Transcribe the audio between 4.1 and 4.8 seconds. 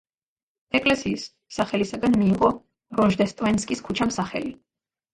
სახელი.